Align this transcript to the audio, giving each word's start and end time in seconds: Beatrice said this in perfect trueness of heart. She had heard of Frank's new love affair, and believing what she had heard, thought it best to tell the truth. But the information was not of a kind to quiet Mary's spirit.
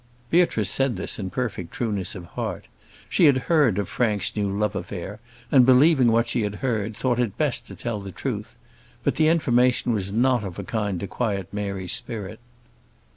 Beatrice 0.31 0.71
said 0.71 0.95
this 0.97 1.19
in 1.19 1.29
perfect 1.29 1.71
trueness 1.71 2.15
of 2.15 2.25
heart. 2.33 2.67
She 3.07 3.25
had 3.25 3.37
heard 3.37 3.77
of 3.77 3.87
Frank's 3.87 4.35
new 4.35 4.49
love 4.49 4.75
affair, 4.75 5.19
and 5.51 5.63
believing 5.63 6.11
what 6.11 6.27
she 6.27 6.41
had 6.41 6.55
heard, 6.55 6.97
thought 6.97 7.19
it 7.19 7.37
best 7.37 7.67
to 7.67 7.75
tell 7.75 7.99
the 8.01 8.11
truth. 8.11 8.55
But 9.03 9.17
the 9.17 9.27
information 9.27 9.93
was 9.93 10.11
not 10.11 10.43
of 10.43 10.57
a 10.57 10.63
kind 10.63 10.99
to 11.01 11.07
quiet 11.07 11.49
Mary's 11.53 11.93
spirit. 11.93 12.39